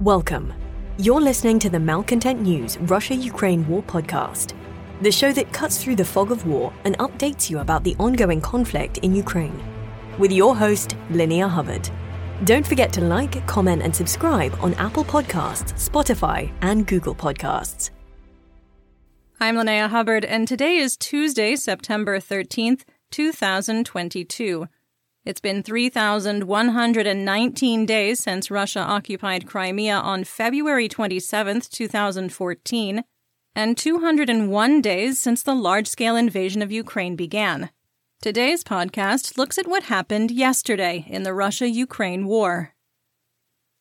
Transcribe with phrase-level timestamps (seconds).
[0.00, 0.52] Welcome.
[0.98, 4.52] You're listening to the Malcontent News Russia Ukraine War podcast,
[5.00, 8.42] the show that cuts through the fog of war and updates you about the ongoing
[8.42, 9.58] conflict in Ukraine.
[10.18, 11.88] With your host, Linnea Hubbard.
[12.44, 17.88] Don't forget to like, comment, and subscribe on Apple Podcasts, Spotify, and Google Podcasts.
[19.40, 22.82] I'm Linnea Hubbard, and today is Tuesday, September 13th,
[23.12, 24.68] 2022.
[25.26, 33.02] It's been 3,119 days since Russia occupied Crimea on February 27, 2014,
[33.56, 37.70] and 201 days since the large scale invasion of Ukraine began.
[38.22, 42.76] Today's podcast looks at what happened yesterday in the Russia Ukraine war.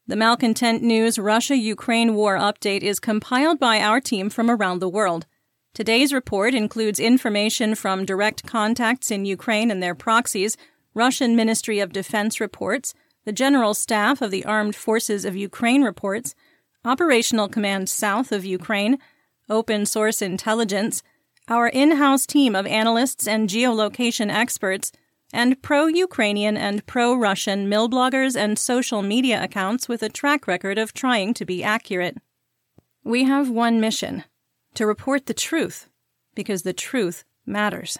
[0.07, 4.89] The Malcontent News Russia Ukraine War Update is compiled by our team from around the
[4.89, 5.27] world.
[5.75, 10.57] Today's report includes information from direct contacts in Ukraine and their proxies
[10.95, 12.93] Russian Ministry of Defense reports,
[13.25, 16.33] the General Staff of the Armed Forces of Ukraine reports,
[16.85, 18.97] Operational Command South of Ukraine,
[19.49, 21.03] open source intelligence,
[21.49, 24.93] our in house team of analysts and geolocation experts,
[25.33, 30.47] and pro Ukrainian and pro Russian mill bloggers and social media accounts with a track
[30.47, 32.17] record of trying to be accurate.
[33.03, 34.23] We have one mission
[34.75, 35.89] to report the truth,
[36.35, 37.99] because the truth matters.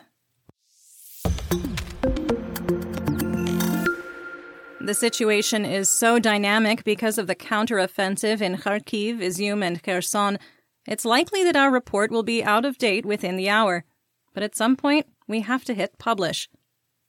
[4.86, 10.38] The situation is so dynamic because of the counteroffensive in Kharkiv, Izium, and Kherson.
[10.86, 13.84] It's likely that our report will be out of date within the hour.
[14.36, 16.48] But at some point, we have to hit publish.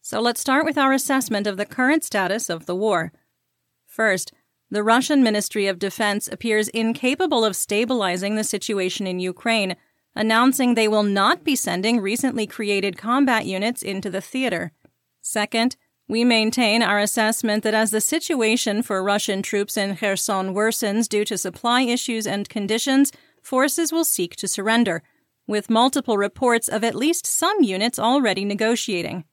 [0.01, 3.13] So let's start with our assessment of the current status of the war.
[3.87, 4.33] First,
[4.71, 9.77] the Russian Ministry of Defense appears incapable of stabilizing the situation in Ukraine,
[10.15, 14.73] announcing they will not be sending recently created combat units into the theater.
[15.21, 15.77] Second,
[16.09, 21.25] we maintain our assessment that as the situation for Russian troops in Kherson worsens due
[21.25, 23.11] to supply issues and conditions,
[23.43, 25.03] forces will seek to surrender,
[25.49, 29.25] with multiple reports of at least some units already negotiating.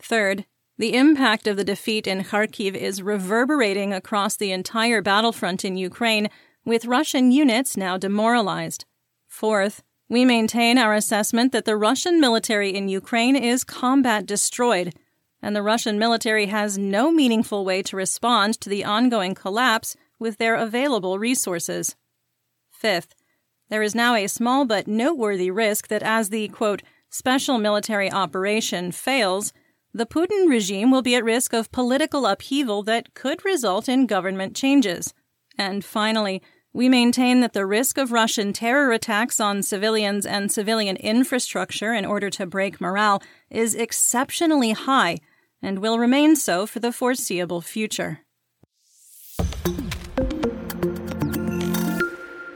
[0.00, 0.46] Third,
[0.78, 6.28] the impact of the defeat in Kharkiv is reverberating across the entire battlefront in Ukraine,
[6.64, 8.84] with Russian units now demoralized.
[9.28, 14.94] Fourth, we maintain our assessment that the Russian military in Ukraine is combat destroyed
[15.42, 20.38] and the Russian military has no meaningful way to respond to the ongoing collapse with
[20.38, 21.94] their available resources.
[22.70, 23.14] Fifth,
[23.68, 28.92] there is now a small but noteworthy risk that as the, quote, special military operation
[28.92, 29.52] fails,
[29.92, 34.54] the Putin regime will be at risk of political upheaval that could result in government
[34.54, 35.14] changes.
[35.58, 36.42] And finally,
[36.76, 42.04] we maintain that the risk of Russian terror attacks on civilians and civilian infrastructure in
[42.04, 45.16] order to break morale is exceptionally high
[45.62, 48.20] and will remain so for the foreseeable future.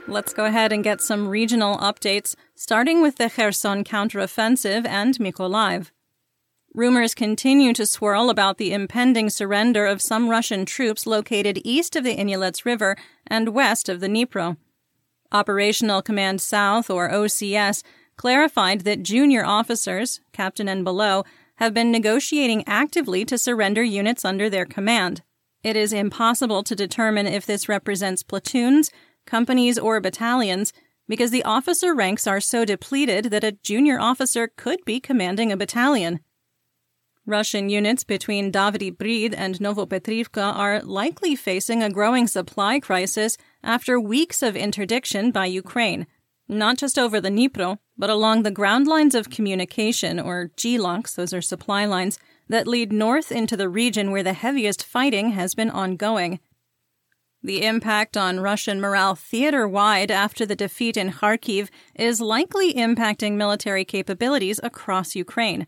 [0.07, 5.89] Let's go ahead and get some regional updates, starting with the Kherson counteroffensive and Mykolaiv.
[6.73, 12.05] Rumors continue to swirl about the impending surrender of some Russian troops located east of
[12.05, 12.95] the Inhulets River
[13.27, 14.55] and west of the Dnipro.
[15.33, 17.83] Operational Command South, or OCS,
[18.15, 24.49] clarified that junior officers, captain and below, have been negotiating actively to surrender units under
[24.49, 25.23] their command.
[25.63, 28.89] It is impossible to determine if this represents platoons,
[29.25, 30.71] companies, or battalions
[31.07, 35.57] because the officer ranks are so depleted that a junior officer could be commanding a
[35.57, 36.21] battalion.
[37.25, 43.99] Russian units between Davydiv Brid and Novopetrivka are likely facing a growing supply crisis after
[43.99, 46.07] weeks of interdiction by Ukraine,
[46.47, 51.33] not just over the Dnipro, but along the ground lines of communication, or GLOCs, those
[51.33, 52.17] are supply lines,
[52.49, 56.39] that lead north into the region where the heaviest fighting has been ongoing.
[57.43, 63.33] The impact on Russian morale theater wide after the defeat in Kharkiv is likely impacting
[63.33, 65.67] military capabilities across Ukraine.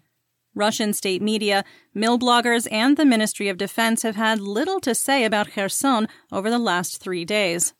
[0.55, 5.23] Russian state media, mill bloggers, and the Ministry of Defense have had little to say
[5.23, 7.73] about Kherson over the last three days.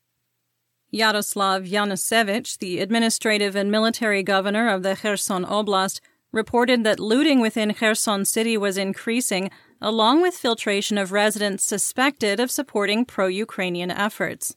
[0.92, 6.00] Yaroslav Yanusevich, the administrative and military governor of the Kherson Oblast,
[6.32, 9.50] reported that looting within Kherson city was increasing,
[9.82, 14.56] along with filtration of residents suspected of supporting pro Ukrainian efforts.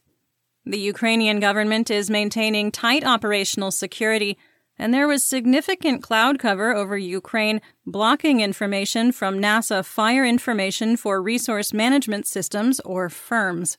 [0.64, 4.36] The Ukrainian government is maintaining tight operational security,
[4.78, 11.22] and there was significant cloud cover over Ukraine, blocking information from NASA Fire Information for
[11.22, 13.78] Resource Management Systems, or FIRMS.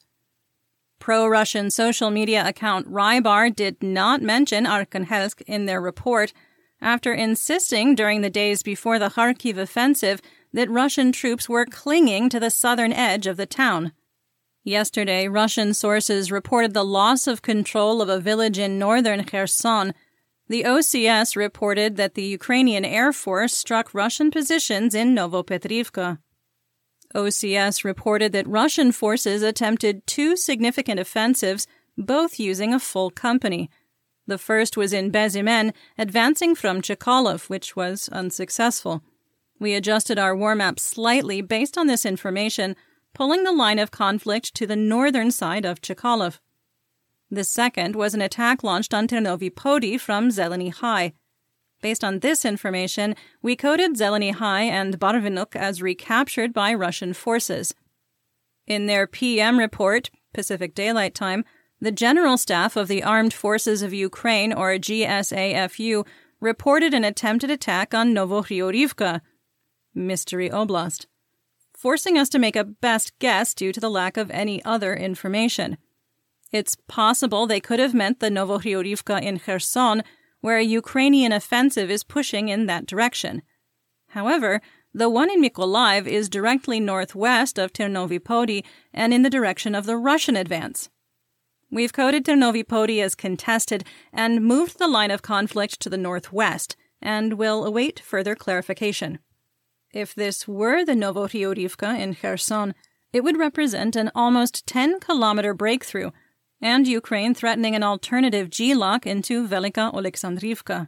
[1.00, 6.34] Pro Russian social media account Rybar did not mention Arkhangelsk in their report
[6.82, 10.22] after insisting during the days before the Kharkiv offensive
[10.54, 13.92] that Russian troops were clinging to the southern edge of the town.
[14.64, 19.94] Yesterday, Russian sources reported the loss of control of a village in northern Kherson.
[20.50, 26.20] The OCS reported that the Ukrainian Air Force struck Russian positions in Novopetrivka.
[27.14, 31.68] OCS reported that Russian forces attempted two significant offensives,
[31.98, 33.70] both using a full company.
[34.26, 39.04] The first was in Bezymen, advancing from Chekalov, which was unsuccessful.
[39.60, 42.76] We adjusted our war map slightly based on this information,
[43.14, 46.40] pulling the line of conflict to the northern side of Chekalov.
[47.29, 51.13] The second was an attack launched on Ternovi Podi from Zelenyi Hai.
[51.81, 57.75] Based on this information, we coded Zelenyi Hai and Barvinok as recaptured by Russian forces.
[58.65, 61.44] In their PM report, Pacific Daylight Time,
[61.79, 66.07] the General Staff of the Armed Forces of Ukraine, or GSAFU,
[66.39, 69.21] reported an attempted attack on Novokhyurivka,
[69.94, 71.06] Mystery Oblast
[71.77, 75.77] forcing us to make a best guess due to the lack of any other information.
[76.52, 80.04] It's possible they could have meant the Novokhyurivka in Kherson,
[80.42, 83.42] where a Ukrainian offensive is pushing in that direction.
[84.10, 84.62] However,
[84.94, 88.64] the one in Mykolaiv is directly northwest of Ternovy
[88.94, 90.90] and in the direction of the Russian advance.
[91.70, 93.84] We've coded Ternovy as contested
[94.14, 99.20] and moved the line of conflict to the northwest, and will await further clarification.
[99.94, 102.74] If this were the Novokhyurivka in Kherson,
[103.12, 106.12] it would represent an almost 10 kilometer breakthrough,
[106.62, 110.88] and Ukraine threatening an alternative GLOC into Velika Oleksandrivka.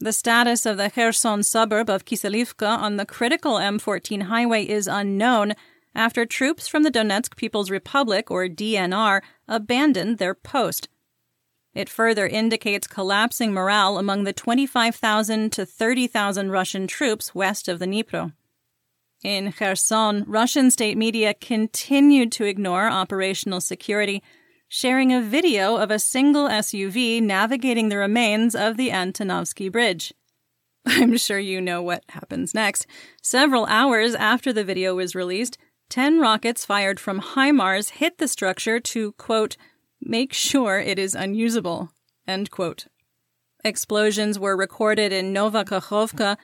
[0.00, 5.54] The status of the Kherson suburb of Kiselivka on the critical M14 highway is unknown
[5.94, 10.88] after troops from the Donetsk People's Republic, or DNR, abandoned their post.
[11.74, 17.86] It further indicates collapsing morale among the 25,000 to 30,000 Russian troops west of the
[17.86, 18.32] Dnipro.
[19.24, 24.22] In Kherson, Russian state media continued to ignore operational security,
[24.68, 30.14] sharing a video of a single SUV navigating the remains of the Antonovsky Bridge.
[30.86, 32.86] I'm sure you know what happens next.
[33.20, 35.58] Several hours after the video was released,
[35.90, 39.56] 10 rockets fired from HIMARS hit the structure to, quote,
[40.00, 41.90] Make sure it is unusable.
[42.26, 42.86] end quote.
[43.64, 46.36] Explosions were recorded in Nova Kakhovka,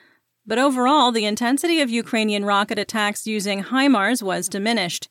[0.46, 5.08] but overall, the intensity of Ukrainian rocket attacks using HIMARS was diminished.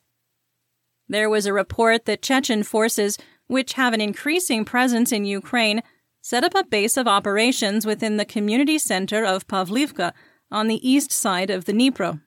[1.07, 5.81] There was a report that Chechen forces, which have an increasing presence in Ukraine,
[6.21, 10.13] set up a base of operations within the community center of Pavlivka
[10.51, 12.21] on the east side of the Dnipro.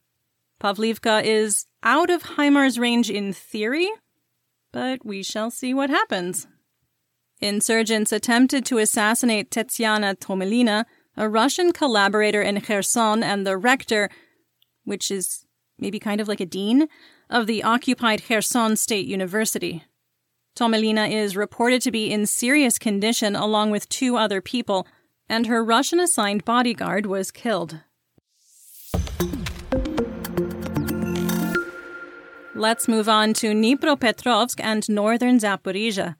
[0.61, 3.89] Pavlivka is out of HIMARS range in theory,
[4.73, 6.47] but we shall see what happens.
[7.41, 10.85] Insurgents attempted to assassinate Tetiana Tomelina,
[11.17, 14.11] a Russian collaborator in Kherson and the rector,
[14.85, 15.47] which is
[15.79, 16.89] maybe kind of like a dean,
[17.31, 19.85] of the occupied Kherson State University.
[20.57, 24.87] Tomelina is reported to be in serious condition along with two other people,
[25.29, 27.81] and her Russian assigned bodyguard was killed.
[32.55, 36.17] Let's move on to Dnipropetrovsk and northern Zaporizhia.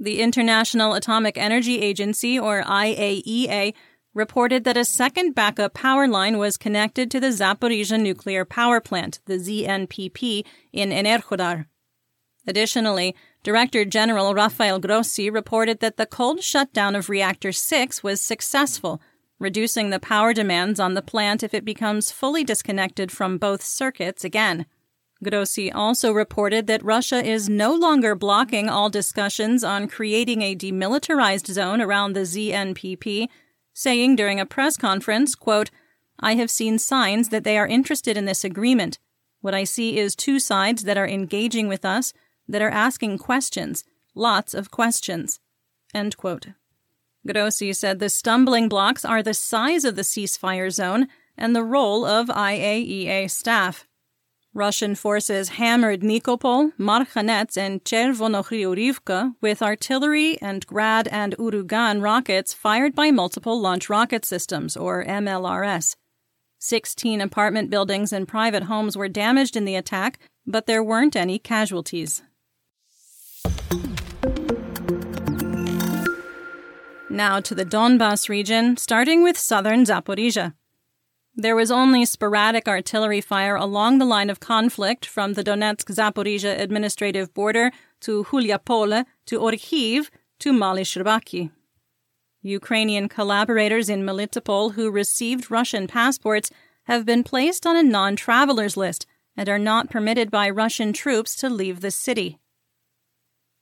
[0.00, 3.74] The International Atomic Energy Agency, or IAEA,
[4.14, 9.20] reported that a second backup power line was connected to the Zaporizhia nuclear power plant,
[9.26, 11.66] the ZNPP, in Enerhodar.
[12.46, 19.00] Additionally, Director General Rafael Grossi reported that the cold shutdown of Reactor 6 was successful,
[19.38, 24.24] reducing the power demands on the plant if it becomes fully disconnected from both circuits
[24.24, 24.66] again.
[25.22, 31.46] Grossi also reported that Russia is no longer blocking all discussions on creating a demilitarized
[31.46, 33.28] zone around the ZNPP,
[33.80, 35.70] saying during a press conference, quote,
[36.18, 38.98] I have seen signs that they are interested in this agreement.
[39.40, 42.12] What I see is two sides that are engaging with us,
[42.46, 43.84] that are asking questions,
[44.14, 45.40] lots of questions.
[45.94, 46.48] End quote.
[47.26, 51.08] Grossi said the stumbling blocks are the size of the ceasefire zone
[51.38, 53.86] and the role of IAEA staff.
[54.52, 62.94] Russian forces hammered Nikopol, Marhanets, and Chervonokhyurivka with artillery and Grad and Uragan rockets fired
[62.96, 65.94] by multiple launch rocket systems, or MLRS.
[66.58, 71.38] Sixteen apartment buildings and private homes were damaged in the attack, but there weren't any
[71.38, 72.22] casualties.
[77.08, 80.54] Now to the Donbas region, starting with southern Zaporizhia.
[81.34, 86.58] There was only sporadic artillery fire along the line of conflict from the Donetsk Zaporizhia
[86.58, 87.70] administrative border
[88.00, 90.10] to Hulyapole to Orkhiv
[90.40, 91.50] to Mali Shrbaki.
[92.42, 96.50] Ukrainian collaborators in Melitopol who received Russian passports
[96.84, 99.06] have been placed on a non travelers list
[99.36, 102.38] and are not permitted by Russian troops to leave the city.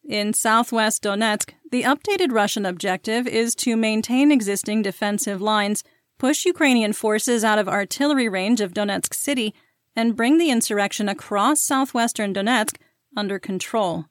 [0.09, 5.85] In southwest Donetsk, the updated Russian objective is to maintain existing defensive lines,
[6.19, 9.55] push Ukrainian forces out of artillery range of Donetsk city,
[9.97, 12.77] and bring the insurrection across southwestern Donetsk
[13.17, 14.07] under control.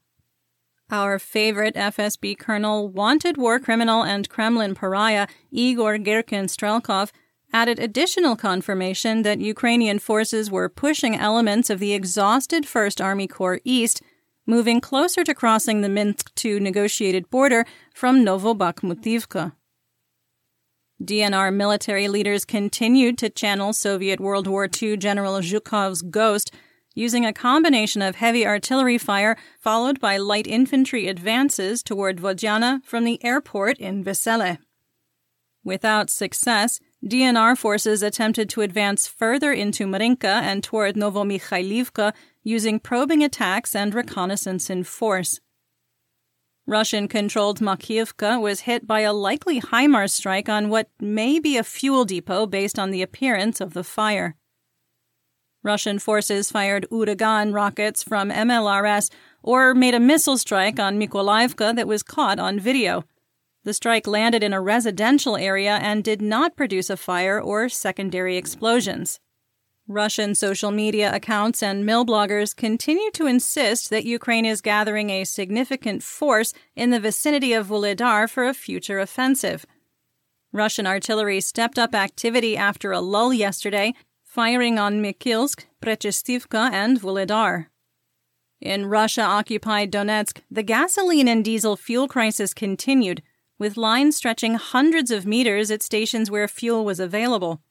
[0.90, 7.12] Our favorite FSB colonel, wanted war criminal and Kremlin pariah Igor Girkin Strelkov,
[7.52, 13.60] added additional confirmation that Ukrainian forces were pushing elements of the exhausted 1st Army Corps
[13.66, 14.02] east,
[14.46, 19.54] moving closer to crossing the Minsk II negotiated border from Novobakhmutivka.
[21.02, 26.52] DNR military leaders continued to channel Soviet World War II General Zhukov's ghost
[26.96, 33.04] using a combination of heavy artillery fire followed by light infantry advances toward Vodyana from
[33.04, 34.58] the airport in Vesele.
[35.64, 43.24] Without success, DNR forces attempted to advance further into Marinka and toward Novomikhailivka using probing
[43.24, 45.40] attacks and reconnaissance in force.
[46.70, 51.64] Russian controlled Makiivka was hit by a likely HIMARS strike on what may be a
[51.64, 54.36] fuel depot based on the appearance of the fire.
[55.64, 59.10] Russian forces fired Uragan rockets from MLRS
[59.42, 63.06] or made a missile strike on Mykolaiivka that was caught on video.
[63.64, 68.36] The strike landed in a residential area and did not produce a fire or secondary
[68.36, 69.22] explosions.
[69.90, 75.24] Russian social media accounts and mill bloggers continue to insist that Ukraine is gathering a
[75.24, 79.66] significant force in the vicinity of Vuhledar for a future offensive.
[80.52, 83.94] Russian artillery stepped up activity after a lull yesterday
[84.26, 87.68] firing on Mykilsk, Prechestivka, and Vuhledar.
[88.60, 93.22] In Russia occupied Donetsk, the gasoline and diesel fuel crisis continued,
[93.58, 97.62] with lines stretching hundreds of meters at stations where fuel was available.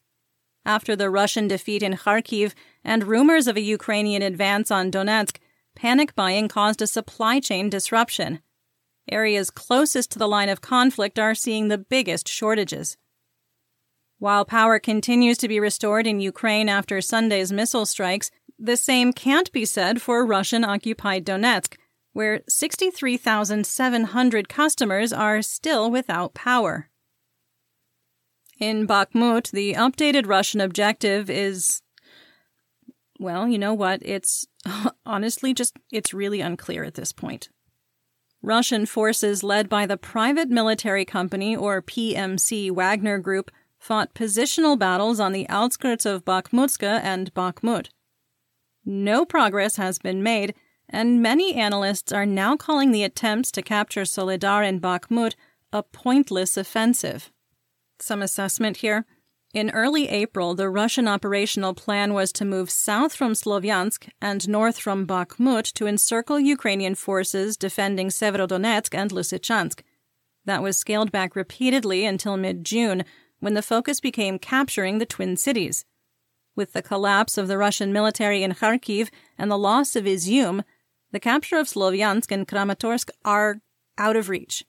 [0.67, 5.37] After the Russian defeat in Kharkiv and rumors of a Ukrainian advance on Donetsk,
[5.77, 8.41] panic buying caused a supply chain disruption.
[9.09, 12.97] Areas closest to the line of conflict are seeing the biggest shortages.
[14.19, 19.49] While power continues to be restored in Ukraine after Sunday's missile strikes, the same can't
[19.53, 21.77] be said for Russian occupied Donetsk,
[22.11, 26.89] where 63,700 customers are still without power.
[28.59, 31.81] In Bakhmut, the updated Russian objective is
[33.19, 34.01] well, you know what?
[34.03, 34.45] It's
[35.05, 37.49] honestly just it's really unclear at this point.
[38.41, 45.19] Russian forces led by the private military company or PMC Wagner Group fought positional battles
[45.19, 47.89] on the outskirts of Bakhmutska and Bakhmut.
[48.85, 50.53] No progress has been made,
[50.87, 55.33] and many analysts are now calling the attempts to capture Soledar and Bakhmut
[55.73, 57.31] a pointless offensive.
[57.99, 59.05] Some assessment here.
[59.53, 64.77] In early April, the Russian operational plan was to move south from Slovyansk and north
[64.77, 69.81] from Bakhmut to encircle Ukrainian forces defending Severodonetsk and Lysychansk.
[70.45, 73.03] That was scaled back repeatedly until mid June,
[73.39, 75.85] when the focus became capturing the Twin Cities.
[76.55, 80.63] With the collapse of the Russian military in Kharkiv and the loss of Izium,
[81.11, 83.61] the capture of Slovyansk and Kramatorsk are
[83.97, 84.65] out of reach.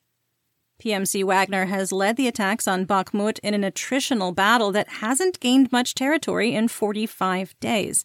[0.82, 5.72] PMC Wagner has led the attacks on Bakhmut in an attritional battle that hasn't gained
[5.72, 8.04] much territory in 45 days.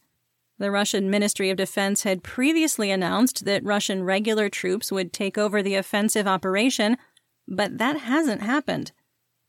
[0.58, 5.62] The Russian Ministry of Defense had previously announced that Russian regular troops would take over
[5.62, 6.98] the offensive operation,
[7.48, 8.92] but that hasn't happened.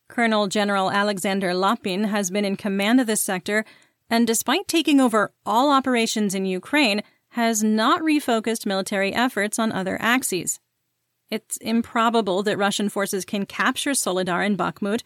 [0.09, 3.65] Colonel General Alexander Lapin has been in command of this sector,
[4.11, 9.97] and despite taking over all operations in Ukraine, has not refocused military efforts on other
[10.01, 10.61] axes.
[11.35, 15.03] It's improbable that Russian forces can capture Soledar and Bakhmut,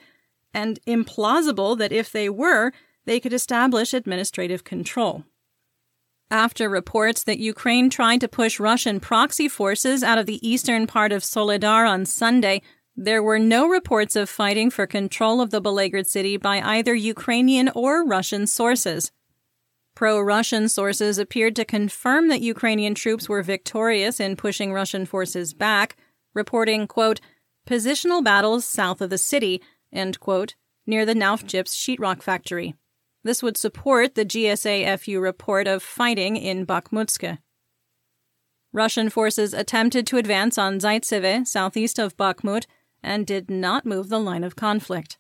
[0.53, 2.71] and implausible that if they were,
[3.07, 5.25] they could establish administrative control.
[6.31, 11.13] After reports that Ukraine tried to push Russian proxy forces out of the eastern part
[11.13, 12.61] of Soledar on Sunday,
[12.95, 17.71] there were no reports of fighting for control of the beleaguered city by either Ukrainian
[17.75, 19.13] or Russian sources.
[19.95, 25.55] Pro Russian sources appeared to confirm that Ukrainian troops were victorious in pushing Russian forces
[25.55, 25.97] back,
[26.39, 27.21] reporting, quote,
[27.69, 29.61] positional battles south of the city,
[29.93, 30.55] end quote,
[30.87, 32.75] near the Knauf Gips sheetrock factory.
[33.25, 37.39] This would support the GSAFU report of fighting in Bakhmutsk.
[38.73, 42.65] Russian forces attempted to advance on Zaitsevo, southeast of Bakhmut,
[43.03, 45.19] and did not move the line of conflict.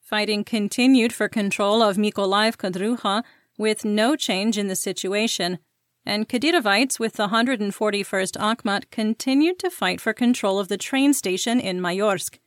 [0.00, 3.24] Fighting continued for control of Mykolaiv Kadruha
[3.58, 5.58] with no change in the situation,
[6.06, 11.58] and Kadyrovites with the 141st Akhmat continued to fight for control of the train station
[11.58, 12.38] in Mayorsk.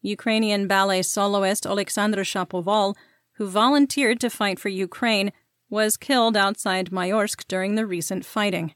[0.00, 2.96] Ukrainian ballet soloist Alexander Shapoval,
[3.34, 5.30] who volunteered to fight for Ukraine,
[5.68, 8.74] was killed outside Mayorsk during the recent fighting.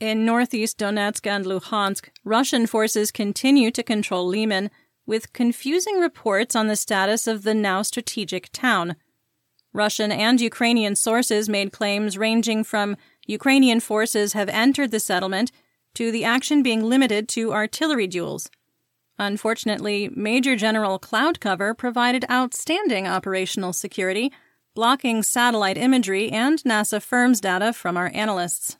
[0.00, 4.70] In northeast Donetsk and Luhansk, Russian forces continue to control Liman,
[5.06, 8.96] with confusing reports on the status of the now strategic town.
[9.72, 15.50] Russian and Ukrainian sources made claims ranging from Ukrainian forces have entered the settlement
[15.94, 18.50] to the action being limited to artillery duels.
[19.18, 24.32] Unfortunately, Major General Cloudcover provided outstanding operational security,
[24.74, 28.78] blocking satellite imagery and NASA firms data from our analysts.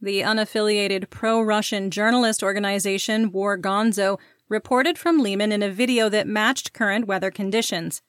[0.00, 4.18] The unaffiliated pro Russian journalist organization War Gonzo
[4.48, 8.02] reported from Liman in a video that matched current weather conditions.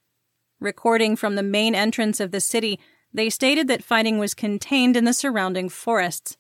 [0.62, 2.80] Recording from the main entrance of the city,
[3.12, 6.38] they stated that fighting was contained in the surrounding forests.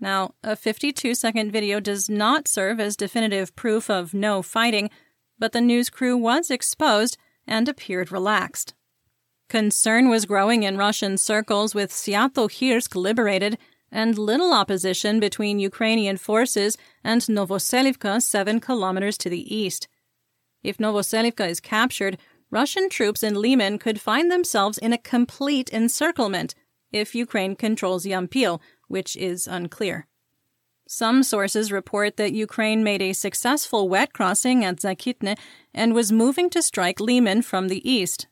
[0.00, 4.90] Now, a 52 second video does not serve as definitive proof of no fighting,
[5.38, 8.74] but the news crew was exposed and appeared relaxed.
[9.48, 13.56] Concern was growing in Russian circles with Sviatohirsk liberated
[13.92, 19.86] and little opposition between Ukrainian forces and Novoselivka, seven kilometers to the east.
[20.64, 22.18] If Novoselivka is captured,
[22.50, 26.54] Russian troops in Liman could find themselves in a complete encirclement
[26.92, 30.06] if Ukraine controls Yampil, which is unclear.
[30.88, 35.38] Some sources report that Ukraine made a successful wet crossing at Zakitne
[35.72, 38.26] and was moving to strike Liman from the east.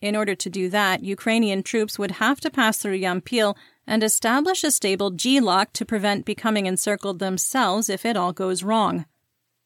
[0.00, 4.62] In order to do that, Ukrainian troops would have to pass through Yampil and establish
[4.62, 9.06] a stable GLOC to prevent becoming encircled themselves if it all goes wrong.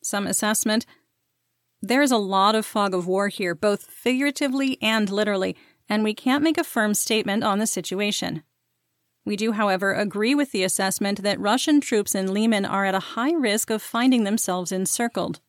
[0.02, 0.86] Some assessment
[1.80, 5.56] There's a lot of fog of war here, both figuratively and literally,
[5.88, 8.42] and we can't make a firm statement on the situation.
[9.24, 13.10] We do, however, agree with the assessment that Russian troops in Liman are at a
[13.14, 15.40] high risk of finding themselves encircled.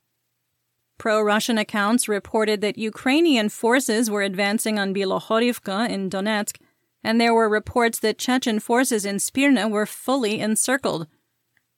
[0.97, 6.57] Pro Russian accounts reported that Ukrainian forces were advancing on Bilohorivka in Donetsk,
[7.03, 11.07] and there were reports that Chechen forces in Spirna were fully encircled.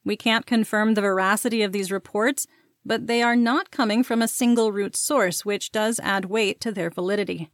[0.04, 2.48] We can't confirm the veracity of these reports,
[2.84, 6.72] but they are not coming from a single root source, which does add weight to
[6.72, 7.50] their validity.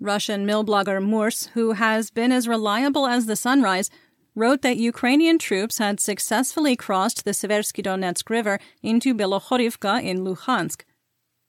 [0.00, 3.90] Russian mill blogger Murz, who has been as reliable as the sunrise,
[4.34, 10.82] wrote that Ukrainian troops had successfully crossed the Seversky Donetsk River into Bilohorivka in Luhansk.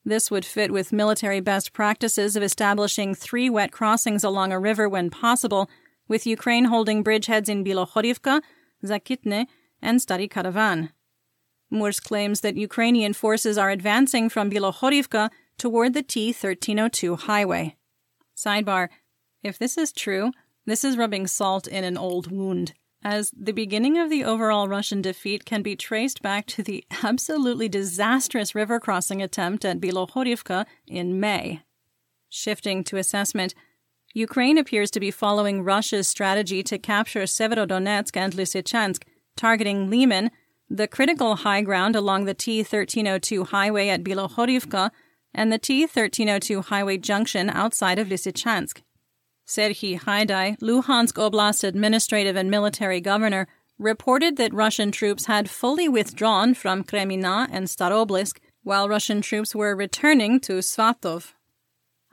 [0.03, 4.89] This would fit with military best practices of establishing three wet crossings along a river
[4.89, 5.69] when possible,
[6.07, 8.41] with Ukraine holding bridgeheads in Bilohorivka,
[8.83, 9.45] Zakitne,
[9.81, 10.89] and Stary Karavan.
[11.69, 17.75] Murz claims that Ukrainian forces are advancing from Bilohorivka toward the T 1302 highway.
[18.35, 18.89] Sidebar
[19.43, 20.31] If this is true,
[20.65, 25.01] this is rubbing salt in an old wound, as the beginning of the overall Russian
[25.01, 31.19] defeat can be traced back to the absolutely disastrous river crossing attempt at Bilohorivka in
[31.19, 31.61] May.
[32.29, 33.53] Shifting to assessment,
[34.13, 39.03] Ukraine appears to be following Russia's strategy to capture Severodonetsk and Lysychansk,
[39.35, 40.31] targeting Liman,
[40.69, 44.91] the critical high ground along the T 1302 highway at Bilohorivka,
[45.33, 48.81] and the T 1302 highway junction outside of Lysychansk.
[49.47, 53.47] Serhiy Haidai, Luhansk Oblast administrative and military governor,
[53.79, 59.75] reported that Russian troops had fully withdrawn from Kremina and Starobilsk while Russian troops were
[59.75, 61.33] returning to Svatov.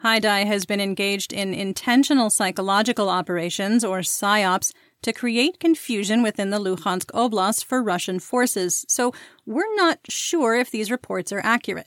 [0.05, 6.59] Haidai has been engaged in intentional psychological operations, or PSYOPs, to create confusion within the
[6.59, 9.13] Luhansk Oblast for Russian forces, so
[9.45, 11.87] we're not sure if these reports are accurate.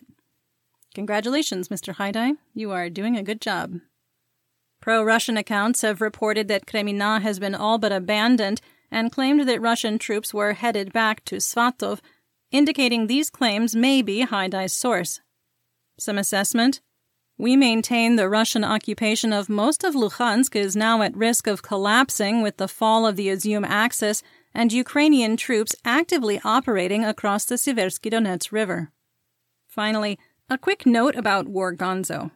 [0.93, 1.95] Congratulations, Mr.
[1.95, 2.37] Haidai.
[2.53, 3.79] You are doing a good job.
[4.81, 9.61] Pro Russian accounts have reported that Kremina has been all but abandoned and claimed that
[9.61, 11.99] Russian troops were headed back to Svatov,
[12.51, 15.19] indicating these claims may be Haidai's source.
[15.99, 16.81] Some assessment?
[17.39, 22.41] We maintain the Russian occupation of most of Luhansk is now at risk of collapsing
[22.41, 24.21] with the fall of the Izum Axis
[24.54, 28.91] and Ukrainian troops actively operating across the Seversky Donets River.
[29.69, 32.32] Finally, a quick note about War Gonzo.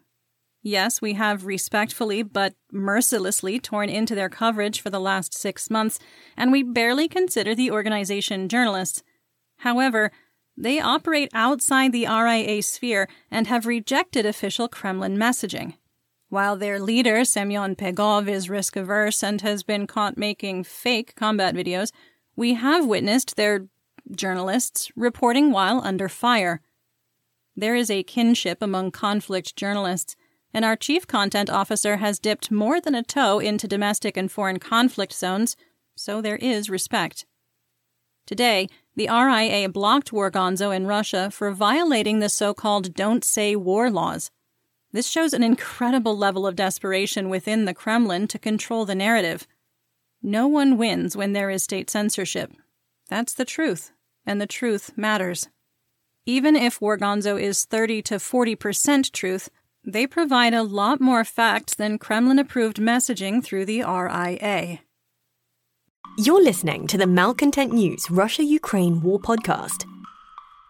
[0.62, 6.00] Yes, we have respectfully but mercilessly torn into their coverage for the last six months,
[6.38, 9.04] and we barely consider the organization journalists.
[9.58, 10.14] However,
[10.56, 15.76] they operate outside the RIA sphere and have rejected official Kremlin messaging.
[16.30, 21.54] While their leader, Semyon Pegov, is risk averse and has been caught making fake combat
[21.54, 21.92] videos,
[22.36, 23.68] we have witnessed their
[24.16, 26.62] journalists reporting while under fire.
[27.56, 30.16] There is a kinship among conflict journalists,
[30.54, 34.60] and our chief content officer has dipped more than a toe into domestic and foreign
[34.60, 35.56] conflict zones,
[35.96, 37.26] so there is respect.
[38.26, 43.56] Today, the RIA blocked War Gonzo in Russia for violating the so called Don't Say
[43.56, 44.30] War laws.
[44.92, 49.48] This shows an incredible level of desperation within the Kremlin to control the narrative.
[50.22, 52.52] No one wins when there is state censorship.
[53.10, 53.92] That's the truth,
[54.26, 55.50] and the truth matters.
[56.26, 59.50] Even if War Gonzo is 30 to 40% truth,
[59.84, 64.80] they provide a lot more facts than Kremlin approved messaging through the RIA.
[66.16, 69.86] You're listening to the Malcontent News Russia Ukraine War Podcast.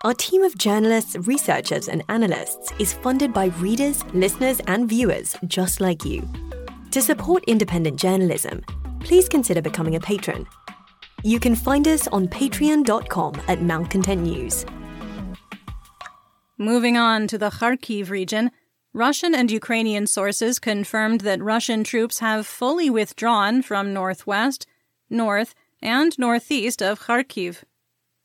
[0.05, 5.81] Our team of journalists, researchers, and analysts is funded by readers, listeners, and viewers just
[5.81, 6.25] like you.
[6.91, 8.63] To support independent journalism,
[9.01, 10.47] please consider becoming a patron.
[11.23, 14.65] You can find us on patreon.com at Malcontent News.
[16.57, 18.49] Moving on to the Kharkiv region,
[18.93, 24.67] Russian and Ukrainian sources confirmed that Russian troops have fully withdrawn from northwest,
[25.13, 27.63] north, and northeast of Kharkiv.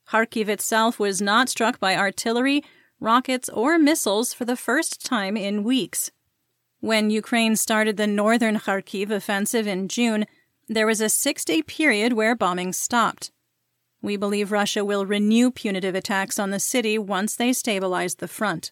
[0.09, 2.64] Kharkiv itself was not struck by artillery,
[2.98, 6.11] rockets, or missiles for the first time in weeks.
[6.81, 10.24] When Ukraine started the northern Kharkiv offensive in June,
[10.68, 13.31] there was a six day period where bombing stopped.
[14.01, 18.70] We believe Russia will renew punitive attacks on the city once they stabilize the front.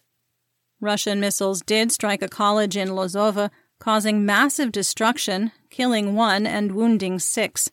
[0.79, 3.49] Russian missiles did strike a college in Lozova,
[3.79, 7.69] causing massive destruction, killing one and wounding six.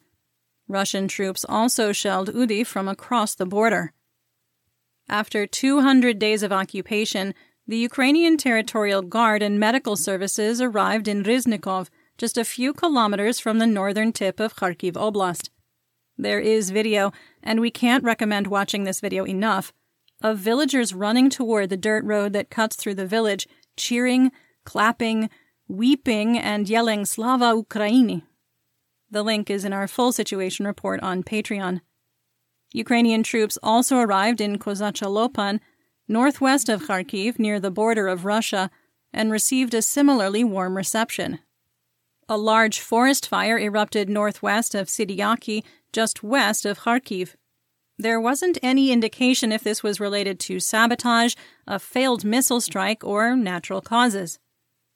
[0.75, 3.93] Russian troops also shelled Udi from across the border.
[5.09, 7.33] After 200 days of occupation,
[7.67, 13.59] the Ukrainian Territorial Guard and medical services arrived in Riznikov, just a few kilometers from
[13.59, 15.49] the northern tip of Kharkiv Oblast.
[16.19, 19.73] There is video, and we can't recommend watching this video enough,
[20.23, 24.33] of villagers running toward the dirt road that cuts through the village, cheering,
[24.65, 25.31] clapping,
[25.69, 28.23] weeping, and yelling Slava Ukraini.
[29.15, 31.83] The link is in our full situation report on Patreon.
[32.73, 35.61] Ukrainian troops also arrived in Kozachalopan,
[36.09, 38.73] northwest of Kharkiv near the border of Russia,
[39.13, 41.39] and received a similarly warm reception.
[42.29, 47.37] A large forest fire erupted northwest of Sidiaki, just west of Kharkiv.
[47.97, 51.37] There wasn't any indication if this was related to sabotage,
[51.69, 54.41] a failed missile strike, or natural causes.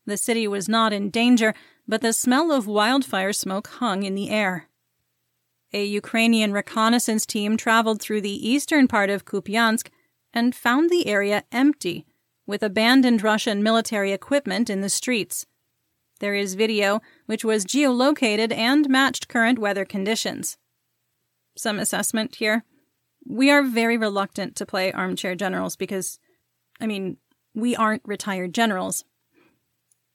[0.06, 1.54] The city was not in danger,
[1.88, 4.68] but the smell of wildfire smoke hung in the air.
[5.72, 9.88] A Ukrainian reconnaissance team traveled through the eastern part of Kupiansk
[10.32, 12.06] and found the area empty,
[12.46, 15.46] with abandoned Russian military equipment in the streets.
[16.20, 20.58] There is video, which was geolocated and matched current weather conditions.
[21.56, 22.64] Some assessment here.
[23.26, 26.18] We are very reluctant to play armchair generals because,
[26.80, 27.18] I mean,
[27.54, 29.04] we aren't retired generals.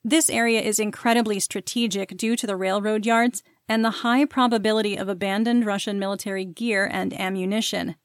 [0.04, 5.08] This area is incredibly strategic due to the railroad yards and the high probability of
[5.08, 7.96] abandoned Russian military gear and ammunition.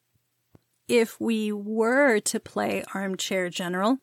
[0.87, 3.99] If we were to play armchair general,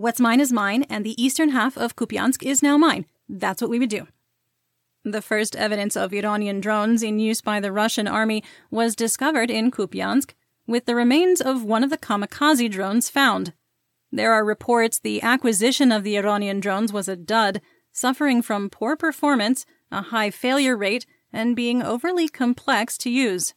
[0.00, 3.04] What's mine is mine, and the eastern half of Kupiansk is now mine.
[3.28, 4.06] That's what we would do.
[5.04, 9.70] The first evidence of Iranian drones in use by the Russian army was discovered in
[9.70, 10.32] Kupiansk,
[10.66, 13.52] with the remains of one of the kamikaze drones found.
[14.12, 17.60] There are reports the acquisition of the Iranian drones was a dud,
[17.92, 23.54] suffering from poor performance, a high failure rate, and being overly complex to use.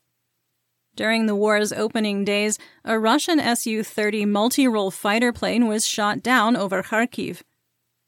[0.96, 6.22] During the war's opening days, a Russian Su 30 multi role fighter plane was shot
[6.22, 7.42] down over Kharkiv.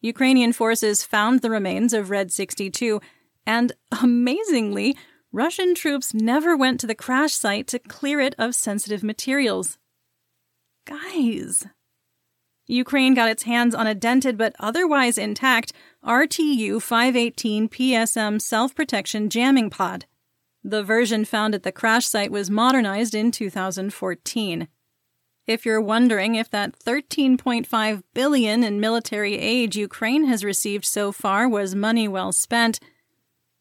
[0.01, 3.01] Ukrainian forces found the remains of Red 62,
[3.47, 4.95] and amazingly,
[5.31, 9.79] Russian troops never went to the crash site to clear it of sensitive materials.
[10.85, 11.65] Guys.
[12.67, 15.71] Ukraine got its hands on a dented but otherwise intact
[16.03, 20.05] RTU 518 PSM self protection jamming pod.
[20.63, 24.67] The version found at the crash site was modernized in 2014.
[25.45, 31.47] If you're wondering if that 13.5 billion in military aid Ukraine has received so far
[31.47, 32.79] was money well spent,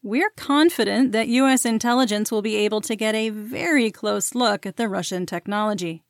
[0.01, 4.77] we're confident that US intelligence will be able to get a very close look at
[4.77, 6.04] the Russian technology.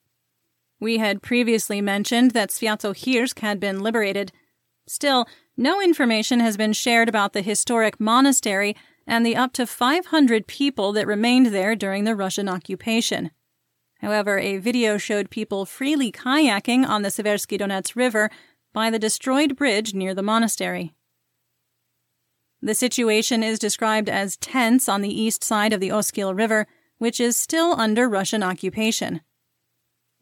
[0.80, 4.32] We had previously mentioned that Sviatohirsk had been liberated.
[4.88, 8.76] Still, no information has been shared about the historic monastery
[9.08, 13.32] and the up to 500 people that remained there during the Russian occupation.
[14.00, 18.30] However, a video showed people freely kayaking on the Seversky Donets River
[18.74, 20.94] by the destroyed bridge near the monastery.
[22.62, 27.20] The situation is described as tense on the east side of the Oskil River, which
[27.20, 29.22] is still under Russian occupation.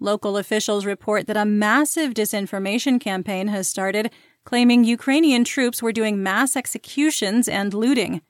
[0.03, 4.11] Local officials report that a massive disinformation campaign has started,
[4.43, 8.21] claiming Ukrainian troops were doing mass executions and looting.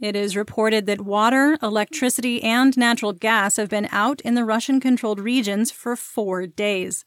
[0.00, 4.80] It is reported that water, electricity, and natural gas have been out in the Russian
[4.80, 7.04] controlled regions for four days.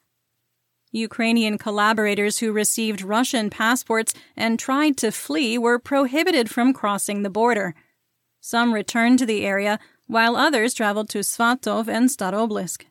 [0.92, 7.32] Ukrainian collaborators who received Russian passports and tried to flee were prohibited from crossing the
[7.32, 7.74] border.
[8.40, 12.86] Some returned to the area, while others traveled to Svatov and Starobilsk.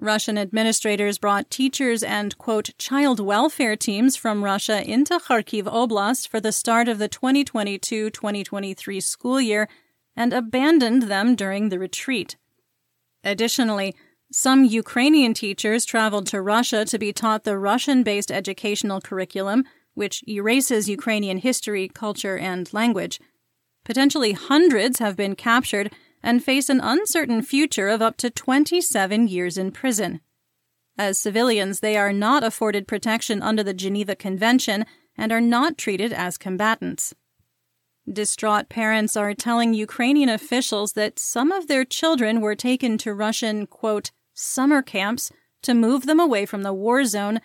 [0.00, 6.40] Russian administrators brought teachers and, quote, child welfare teams from Russia into Kharkiv Oblast for
[6.40, 9.68] the start of the 2022 2023 school year
[10.16, 12.36] and abandoned them during the retreat.
[13.22, 13.94] Additionally,
[14.32, 20.24] some Ukrainian teachers traveled to Russia to be taught the Russian based educational curriculum, which
[20.26, 23.20] erases Ukrainian history, culture, and language.
[23.84, 29.56] Potentially hundreds have been captured and face an uncertain future of up to 27 years
[29.56, 30.20] in prison.
[30.98, 34.84] As civilians, they are not afforded protection under the Geneva Convention
[35.16, 37.14] and are not treated as combatants.
[38.10, 43.66] Distraught parents are telling Ukrainian officials that some of their children were taken to Russian,
[43.66, 45.30] quote, summer camps
[45.62, 47.40] to move them away from the war zone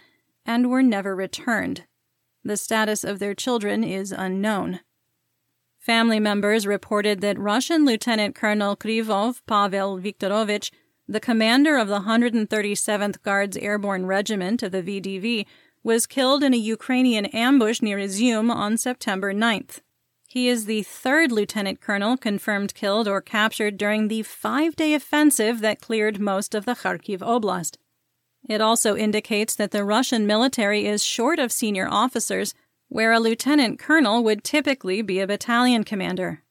[0.46, 1.86] and were never returned.
[2.44, 4.80] The status of their children is unknown.
[5.86, 10.72] Family members reported that Russian Lieutenant Colonel Krivov Pavel Viktorovich,
[11.08, 15.46] the commander of the 137th Guards Airborne Regiment of the VDV,
[15.84, 19.82] was killed in a Ukrainian ambush near Izum on September 9th.
[20.28, 25.60] He is the third lieutenant colonel confirmed killed or captured during the five day offensive
[25.62, 27.78] that cleared most of the Kharkiv Oblast.
[28.50, 32.56] It also indicates that the Russian military is short of senior officers,
[32.90, 36.44] where a lieutenant colonel would typically be a battalion commander.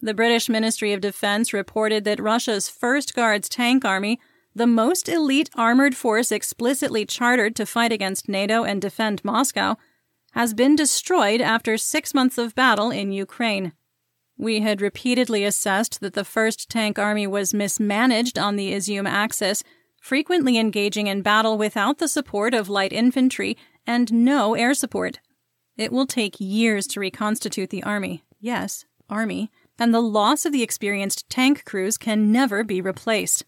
[0.00, 4.20] The British Ministry of Defense reported that Russia's 1st Guards Tank Army,
[4.54, 9.76] the most elite armored force explicitly chartered to fight against NATO and defend Moscow,
[10.32, 13.72] has been destroyed after six months of battle in Ukraine.
[14.36, 19.62] We had repeatedly assessed that the First Tank Army was mismanaged on the Izum axis,
[20.00, 25.20] frequently engaging in battle without the support of light infantry and no air support.
[25.76, 28.24] It will take years to reconstitute the army.
[28.40, 29.50] Yes, army.
[29.78, 33.44] And the loss of the experienced tank crews can never be replaced.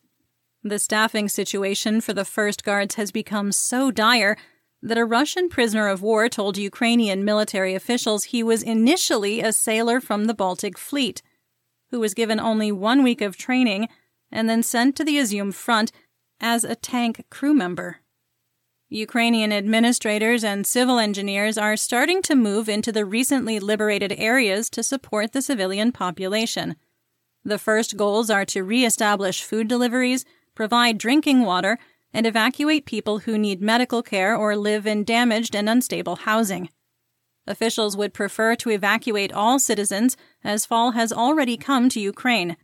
[0.65, 4.37] The staffing situation for the First Guards has become so dire
[4.83, 10.01] that a Russian prisoner of war told Ukrainian military officials he was initially a sailor
[10.01, 11.23] from the Baltic Fleet,
[11.91, 13.89] who was given only one week of training
[14.33, 15.93] and then sent to the Izum front
[16.41, 17.99] as a tank crew member.
[18.89, 24.83] Ukrainian administrators and civil engineers are starting to move into the recently liberated areas to
[24.83, 26.77] support the civilian population.
[27.45, 31.79] The first goals are to reestablish food deliveries, provide drinking water,
[32.13, 36.69] and evacuate people who need medical care or live in damaged and unstable housing.
[37.45, 42.57] Officials would prefer to evacuate all citizens, as fall has already come to Ukraine.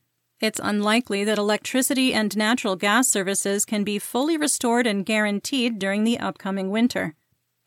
[0.43, 6.03] It's unlikely that electricity and natural gas services can be fully restored and guaranteed during
[6.03, 7.15] the upcoming winter.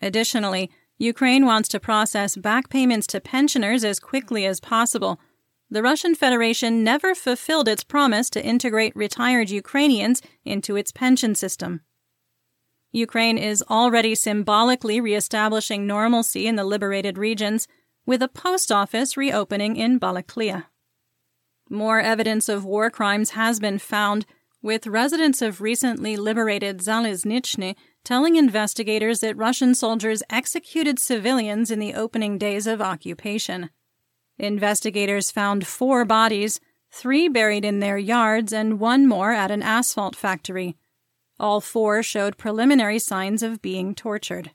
[0.01, 5.19] Additionally, Ukraine wants to process back payments to pensioners as quickly as possible
[5.69, 11.81] the Russian Federation never fulfilled its promise to integrate retired Ukrainians into its pension system.
[12.91, 17.67] Ukraine is already symbolically reestablishing normalcy in the liberated regions,
[18.05, 20.65] with a post office reopening in Balaklia.
[21.69, 24.25] More evidence of war crimes has been found,
[24.61, 31.93] with residents of recently liberated Zaliznichny telling investigators that Russian soldiers executed civilians in the
[31.93, 33.69] opening days of occupation.
[34.37, 36.59] Investigators found four bodies,
[36.91, 40.75] three buried in their yards and one more at an asphalt factory.
[41.39, 44.51] All four showed preliminary signs of being tortured.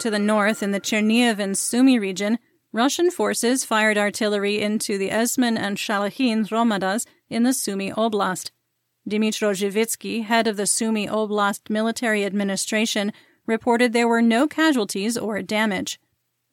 [0.00, 2.38] To the north, in the Chernihiv and Sumy region,
[2.72, 8.50] Russian forces fired artillery into the Esmen and Shalahin Romadas in the Sumy Oblast.
[9.06, 13.12] Dmitro Zhivitsky, head of the Sumy Oblast military administration,
[13.44, 16.00] reported there were no casualties or damage.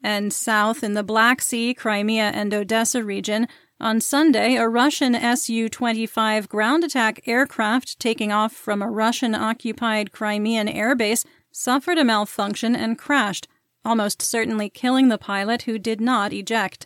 [0.04, 3.48] And south in the Black Sea, Crimea, and Odessa region,
[3.80, 10.12] on Sunday, a Russian Su 25 ground attack aircraft taking off from a Russian occupied
[10.12, 11.24] Crimean airbase
[11.58, 13.48] suffered a malfunction and crashed,
[13.84, 16.86] almost certainly killing the pilot who did not eject.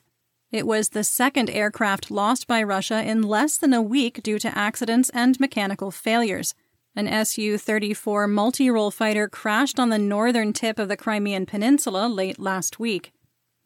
[0.49, 4.57] It was the second aircraft lost by Russia in less than a week due to
[4.57, 6.55] accidents and mechanical failures.
[6.95, 12.07] An Su 34 multi role fighter crashed on the northern tip of the Crimean Peninsula
[12.07, 13.11] late last week.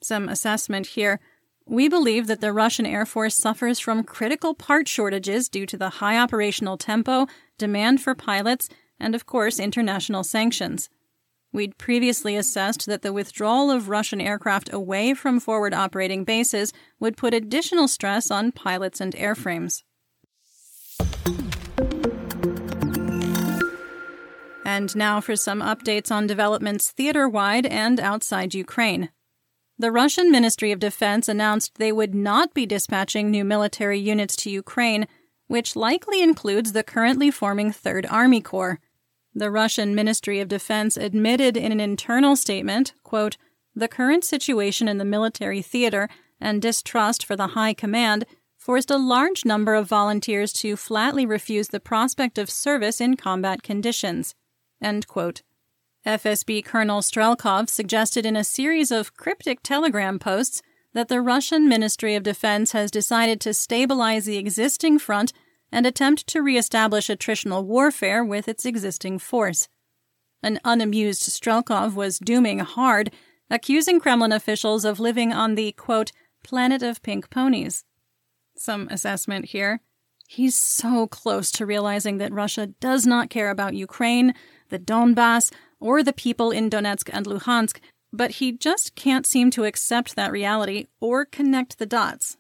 [0.02, 1.20] Some assessment here.
[1.68, 5.90] We believe that the Russian Air Force suffers from critical part shortages due to the
[6.02, 7.28] high operational tempo,
[7.60, 10.90] demand for pilots, and of course, international sanctions.
[11.56, 17.16] We'd previously assessed that the withdrawal of Russian aircraft away from forward operating bases would
[17.16, 19.84] put additional stress on pilots and airframes.
[24.66, 29.12] And now for some updates on developments theater wide and outside Ukraine.
[29.80, 34.50] The Russian Ministry of Defense announced they would not be dispatching new military units to
[34.50, 35.08] Ukraine,
[35.48, 38.82] which likely includes the currently forming Third Army Corps.
[39.38, 43.36] The Russian Ministry of Defense admitted in an internal statement, quote,
[43.76, 46.08] the current situation in the military theater
[46.40, 48.26] and distrust for the high command
[48.58, 53.62] forced a large number of volunteers to flatly refuse the prospect of service in combat
[53.62, 54.34] conditions.
[54.82, 55.42] End quote.
[56.06, 60.62] FSB Colonel Strelkov suggested in a series of cryptic telegram posts
[60.94, 65.34] that the Russian Ministry of Defense has decided to stabilize the existing front
[65.72, 69.68] and attempt to reestablish attritional warfare with its existing force.
[70.42, 73.12] An unamused Strelkov was dooming hard,
[73.50, 76.12] accusing Kremlin officials of living on the, quote,
[76.44, 77.84] planet of pink ponies.
[78.56, 79.82] Some assessment here.
[80.28, 84.34] He's so close to realizing that Russia does not care about Ukraine,
[84.70, 87.80] the Donbass, or the people in Donetsk and Luhansk,
[88.12, 92.38] but he just can't seem to accept that reality or connect the dots.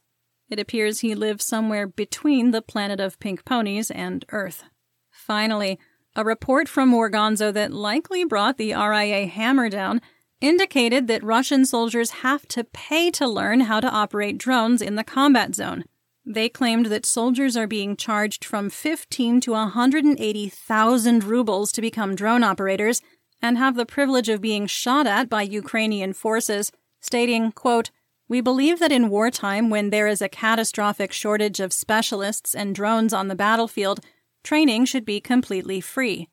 [0.49, 4.63] It appears he lives somewhere between the planet of pink ponies and Earth.
[5.11, 5.79] Finally,
[6.15, 10.01] a report from Morganzo that likely brought the RIA hammer down
[10.41, 15.03] indicated that Russian soldiers have to pay to learn how to operate drones in the
[15.03, 15.83] combat zone.
[16.25, 22.43] They claimed that soldiers are being charged from 15 to 180,000 rubles to become drone
[22.43, 23.01] operators
[23.41, 27.91] and have the privilege of being shot at by Ukrainian forces, stating, quote,
[28.27, 33.13] we believe that in wartime, when there is a catastrophic shortage of specialists and drones
[33.13, 33.99] on the battlefield,
[34.43, 36.29] training should be completely free.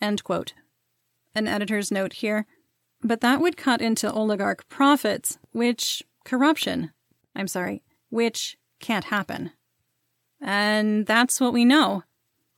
[0.00, 2.46] An editor's note here.
[3.02, 6.92] But that would cut into oligarch profits, which corruption.
[7.36, 9.50] I'm sorry, which can't happen.
[10.40, 12.04] And that's what we know.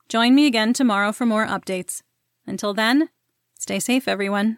[0.07, 2.01] Join me again tomorrow for more updates.
[2.45, 3.09] Until then,
[3.59, 4.57] stay safe, everyone.